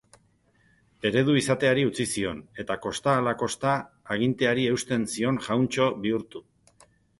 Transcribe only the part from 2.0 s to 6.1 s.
zion eta kosta ahala kosta aginteari eusten zion jauntxo